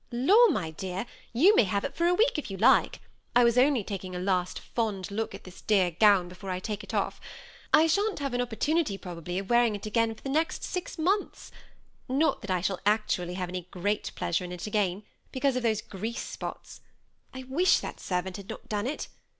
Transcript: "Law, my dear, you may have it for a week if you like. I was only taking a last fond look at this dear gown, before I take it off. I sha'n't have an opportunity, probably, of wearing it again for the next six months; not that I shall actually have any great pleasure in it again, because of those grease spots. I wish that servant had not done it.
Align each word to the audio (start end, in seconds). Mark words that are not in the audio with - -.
"Law, 0.29 0.47
my 0.47 0.71
dear, 0.71 1.05
you 1.31 1.55
may 1.55 1.63
have 1.65 1.83
it 1.83 1.93
for 1.95 2.07
a 2.07 2.13
week 2.15 2.39
if 2.39 2.49
you 2.49 2.57
like. 2.57 3.01
I 3.35 3.43
was 3.43 3.55
only 3.55 3.83
taking 3.83 4.15
a 4.15 4.19
last 4.19 4.57
fond 4.59 5.11
look 5.11 5.35
at 5.35 5.43
this 5.43 5.61
dear 5.61 5.91
gown, 5.91 6.27
before 6.27 6.49
I 6.49 6.59
take 6.59 6.83
it 6.83 6.91
off. 6.91 7.21
I 7.71 7.85
sha'n't 7.85 8.17
have 8.17 8.33
an 8.33 8.41
opportunity, 8.41 8.97
probably, 8.97 9.37
of 9.37 9.51
wearing 9.51 9.75
it 9.75 9.85
again 9.85 10.15
for 10.15 10.23
the 10.23 10.29
next 10.29 10.63
six 10.63 10.97
months; 10.97 11.51
not 12.09 12.41
that 12.41 12.49
I 12.49 12.61
shall 12.61 12.79
actually 12.83 13.35
have 13.35 13.49
any 13.49 13.67
great 13.69 14.11
pleasure 14.15 14.43
in 14.43 14.51
it 14.51 14.65
again, 14.65 15.03
because 15.31 15.55
of 15.55 15.61
those 15.61 15.81
grease 15.83 16.23
spots. 16.25 16.81
I 17.31 17.43
wish 17.43 17.77
that 17.77 17.99
servant 17.99 18.37
had 18.37 18.49
not 18.49 18.67
done 18.67 18.87
it. 18.87 19.07